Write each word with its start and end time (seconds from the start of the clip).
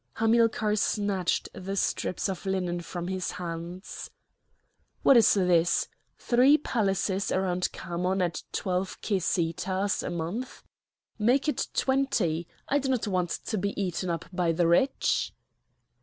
Hamilcar 0.15 0.75
snatched 0.77 1.49
the 1.53 1.75
strips 1.75 2.27
of 2.27 2.47
linen 2.47 2.79
from 2.81 3.07
his 3.07 3.33
hands. 3.33 4.09
"What 5.03 5.15
is 5.15 5.35
this? 5.35 5.89
three 6.17 6.57
palaces 6.57 7.31
around 7.31 7.71
Khamon 7.71 8.19
at 8.19 8.41
twelve 8.51 8.99
kesitahs 9.01 10.01
a 10.01 10.09
month! 10.09 10.63
Make 11.19 11.47
it 11.47 11.67
twenty! 11.75 12.47
I 12.67 12.79
do 12.79 12.89
not 12.89 13.05
want 13.07 13.29
to 13.45 13.57
be 13.59 13.79
eaten 13.79 14.09
up 14.09 14.25
by 14.33 14.51
the 14.53 14.65
rich." 14.65 15.33